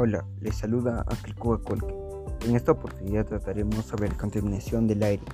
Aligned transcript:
Hola, 0.00 0.24
les 0.40 0.54
saluda 0.54 1.04
Ángel 1.08 1.34
Cuba 1.34 1.58
Colque. 1.60 1.92
En 2.46 2.54
esta 2.54 2.70
oportunidad 2.70 3.26
trataremos 3.26 3.84
sobre 3.84 4.08
la 4.08 4.16
contaminación 4.16 4.86
del 4.86 5.02
aire, 5.02 5.24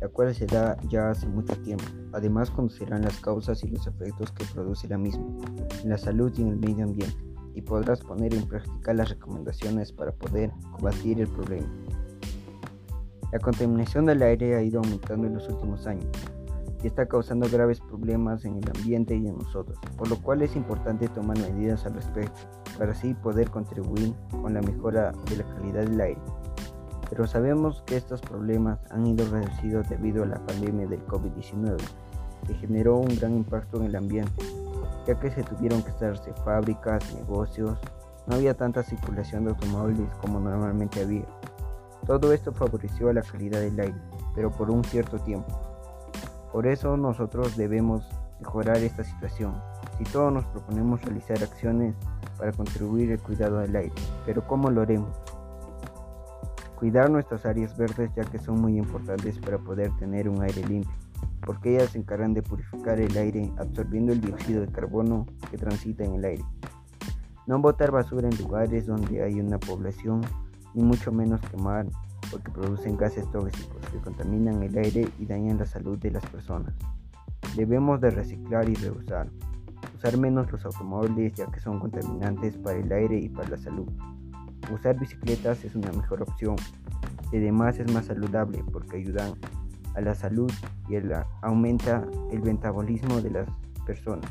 la 0.00 0.06
cual 0.06 0.32
se 0.32 0.46
da 0.46 0.76
ya 0.88 1.10
hace 1.10 1.26
mucho 1.26 1.56
tiempo. 1.62 1.82
Además 2.12 2.48
conocerán 2.48 3.02
las 3.02 3.18
causas 3.18 3.64
y 3.64 3.70
los 3.70 3.84
efectos 3.88 4.30
que 4.30 4.44
produce 4.54 4.86
la 4.86 4.98
misma 4.98 5.24
en 5.82 5.90
la 5.90 5.98
salud 5.98 6.32
y 6.38 6.42
en 6.42 6.50
el 6.50 6.56
medio 6.58 6.84
ambiente 6.84 7.18
y 7.56 7.62
podrás 7.62 8.02
poner 8.02 8.32
en 8.34 8.46
práctica 8.46 8.94
las 8.94 9.08
recomendaciones 9.08 9.90
para 9.90 10.12
poder 10.12 10.52
combatir 10.70 11.20
el 11.20 11.26
problema. 11.26 11.66
La 13.32 13.40
contaminación 13.40 14.06
del 14.06 14.22
aire 14.22 14.54
ha 14.54 14.62
ido 14.62 14.78
aumentando 14.78 15.26
en 15.26 15.34
los 15.34 15.48
últimos 15.48 15.88
años 15.88 16.06
y 16.84 16.86
está 16.86 17.06
causando 17.06 17.48
graves 17.50 17.80
problemas 17.80 18.44
en 18.44 18.58
el 18.58 18.68
ambiente 18.76 19.16
y 19.16 19.26
en 19.26 19.38
nosotros, 19.38 19.78
por 19.96 20.06
lo 20.08 20.20
cual 20.20 20.42
es 20.42 20.54
importante 20.54 21.08
tomar 21.08 21.38
medidas 21.38 21.86
al 21.86 21.94
respecto 21.94 22.42
para 22.78 22.92
así 22.92 23.14
poder 23.14 23.50
contribuir 23.50 24.12
con 24.30 24.52
la 24.52 24.60
mejora 24.60 25.12
de 25.30 25.38
la 25.38 25.44
calidad 25.44 25.84
del 25.84 25.98
aire. 25.98 26.20
Pero 27.08 27.26
sabemos 27.26 27.82
que 27.86 27.96
estos 27.96 28.20
problemas 28.20 28.80
han 28.90 29.06
ido 29.06 29.26
reducidos 29.30 29.88
debido 29.88 30.24
a 30.24 30.26
la 30.26 30.44
pandemia 30.44 30.86
del 30.86 31.04
COVID-19, 31.06 31.78
que 32.46 32.54
generó 32.54 32.98
un 32.98 33.16
gran 33.16 33.34
impacto 33.34 33.78
en 33.78 33.84
el 33.84 33.96
ambiente, 33.96 34.44
ya 35.06 35.18
que 35.18 35.30
se 35.30 35.42
tuvieron 35.42 35.82
que 35.82 35.92
cerrarse 35.92 36.34
fábricas, 36.44 37.14
negocios, 37.14 37.78
no 38.26 38.36
había 38.36 38.54
tanta 38.54 38.82
circulación 38.82 39.44
de 39.44 39.50
automóviles 39.52 40.10
como 40.20 40.38
normalmente 40.38 41.00
había. 41.00 41.26
Todo 42.06 42.30
esto 42.34 42.52
favoreció 42.52 43.08
a 43.08 43.14
la 43.14 43.22
calidad 43.22 43.60
del 43.60 43.80
aire, 43.80 44.00
pero 44.34 44.50
por 44.50 44.70
un 44.70 44.84
cierto 44.84 45.18
tiempo. 45.18 45.73
Por 46.54 46.68
eso 46.68 46.96
nosotros 46.96 47.56
debemos 47.56 48.08
mejorar 48.38 48.76
esta 48.76 49.02
situación. 49.02 49.60
Si 49.98 50.04
todos 50.04 50.32
nos 50.32 50.44
proponemos 50.44 51.02
realizar 51.02 51.42
acciones 51.42 51.96
para 52.38 52.52
contribuir 52.52 53.10
al 53.10 53.18
cuidado 53.18 53.58
del 53.58 53.74
aire, 53.74 53.92
pero 54.24 54.46
¿cómo 54.46 54.70
lo 54.70 54.82
haremos? 54.82 55.10
Cuidar 56.76 57.10
nuestras 57.10 57.44
áreas 57.44 57.76
verdes 57.76 58.08
ya 58.14 58.22
que 58.22 58.38
son 58.38 58.60
muy 58.60 58.78
importantes 58.78 59.36
para 59.40 59.58
poder 59.58 59.90
tener 59.96 60.28
un 60.28 60.44
aire 60.44 60.64
limpio, 60.68 60.94
porque 61.44 61.74
ellas 61.74 61.90
se 61.90 61.98
encargan 61.98 62.34
de 62.34 62.42
purificar 62.42 63.00
el 63.00 63.16
aire 63.16 63.50
absorbiendo 63.58 64.12
el 64.12 64.20
dióxido 64.20 64.60
de 64.60 64.70
carbono 64.70 65.26
que 65.50 65.58
transita 65.58 66.04
en 66.04 66.14
el 66.14 66.24
aire. 66.24 66.44
No 67.48 67.58
botar 67.58 67.90
basura 67.90 68.28
en 68.28 68.38
lugares 68.38 68.86
donde 68.86 69.24
hay 69.24 69.40
una 69.40 69.58
población, 69.58 70.20
ni 70.72 70.84
mucho 70.84 71.10
menos 71.10 71.40
quemar 71.40 71.86
porque 72.30 72.50
producen 72.50 72.96
gases 72.96 73.30
tóxicos 73.30 73.86
que 73.90 73.98
contaminan 73.98 74.62
el 74.62 74.76
aire 74.76 75.08
y 75.18 75.26
dañan 75.26 75.58
la 75.58 75.66
salud 75.66 75.98
de 75.98 76.10
las 76.10 76.24
personas. 76.26 76.74
Debemos 77.56 78.00
de 78.00 78.10
reciclar 78.10 78.68
y 78.68 78.74
reusar. 78.74 79.28
Usar 79.96 80.18
menos 80.18 80.50
los 80.50 80.64
automóviles 80.64 81.34
ya 81.34 81.46
que 81.46 81.60
son 81.60 81.78
contaminantes 81.78 82.56
para 82.56 82.78
el 82.78 82.90
aire 82.92 83.18
y 83.18 83.28
para 83.28 83.50
la 83.50 83.58
salud. 83.58 83.88
Usar 84.72 84.98
bicicletas 84.98 85.64
es 85.64 85.74
una 85.74 85.92
mejor 85.92 86.22
opción. 86.22 86.56
Además 87.28 87.78
es 87.78 87.92
más 87.92 88.06
saludable 88.06 88.64
porque 88.72 88.96
ayudan 88.96 89.34
a 89.94 90.00
la 90.00 90.14
salud 90.14 90.50
y 90.88 90.96
aumenta 91.42 92.06
el 92.30 92.42
metabolismo 92.42 93.20
de 93.20 93.30
las 93.30 93.48
personas. 93.86 94.30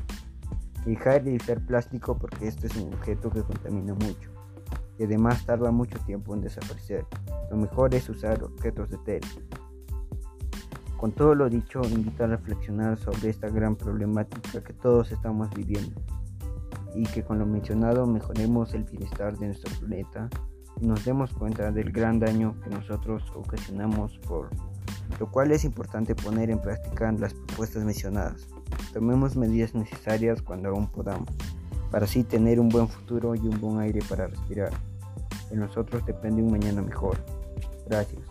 Dejar 0.85 1.23
de 1.23 1.35
usar 1.35 1.61
plástico 1.61 2.17
porque 2.17 2.47
este 2.47 2.67
es 2.67 2.75
un 2.75 2.93
objeto 2.93 3.29
que 3.29 3.41
contamina 3.43 3.93
mucho 3.93 4.42
y 4.97 5.03
además 5.03 5.45
tarda 5.45 5.71
mucho 5.71 5.99
tiempo 5.99 6.33
en 6.33 6.41
desaparecer. 6.41 7.05
Lo 7.49 7.57
mejor 7.57 7.93
es 7.95 8.09
usar 8.09 8.43
objetos 8.43 8.89
de 8.89 8.97
tela. 8.99 9.27
Con 10.97 11.11
todo 11.11 11.35
lo 11.35 11.49
dicho, 11.49 11.81
invito 11.83 12.23
a 12.23 12.27
reflexionar 12.27 12.97
sobre 12.97 13.29
esta 13.29 13.49
gran 13.49 13.75
problemática 13.75 14.63
que 14.63 14.73
todos 14.73 15.11
estamos 15.11 15.49
viviendo 15.53 16.01
y 16.95 17.03
que 17.03 17.23
con 17.23 17.39
lo 17.39 17.45
mencionado 17.45 18.05
mejoremos 18.05 18.73
el 18.73 18.83
bienestar 18.83 19.37
de 19.37 19.47
nuestro 19.47 19.77
planeta 19.79 20.29
y 20.79 20.85
nos 20.85 21.03
demos 21.03 21.33
cuenta 21.33 21.71
del 21.71 21.91
gran 21.91 22.19
daño 22.19 22.55
que 22.63 22.69
nosotros 22.69 23.23
ocasionamos 23.35 24.17
por 24.19 24.49
lo 25.19 25.29
cual 25.29 25.51
es 25.51 25.65
importante 25.65 26.15
poner 26.15 26.49
en 26.49 26.59
práctica 26.59 27.11
las 27.11 27.33
propuestas 27.33 27.83
mencionadas. 27.83 28.47
Tomemos 28.93 29.35
medidas 29.35 29.75
necesarias 29.75 30.41
cuando 30.41 30.69
aún 30.69 30.87
podamos 30.87 31.29
para 31.93 32.05
así 32.05 32.23
tener 32.23 32.59
un 32.59 32.69
buen 32.69 32.87
futuro 32.87 33.35
y 33.35 33.39
un 33.39 33.61
buen 33.61 33.79
aire 33.79 33.99
para 34.09 34.25
respirar. 34.25 34.71
De 35.49 35.55
nosotros 35.55 36.05
depende 36.05 36.41
un 36.41 36.51
mañana 36.51 36.81
mejor. 36.81 37.17
Gracias. 37.85 38.21